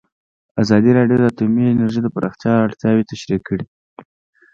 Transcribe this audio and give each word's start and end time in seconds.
ازادي 0.61 0.91
راډیو 0.97 1.17
د 1.19 1.23
اټومي 1.29 1.63
انرژي 1.69 2.01
د 2.03 2.07
پراختیا 2.15 2.53
اړتیاوې 2.65 3.03
تشریح 3.11 3.39
کړي. 3.47 3.65